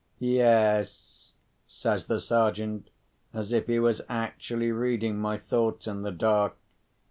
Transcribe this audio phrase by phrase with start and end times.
[0.17, 1.33] "Yes,"
[1.67, 2.89] says the Sergeant,
[3.35, 6.57] as if he was actually reading my thoughts in the dark.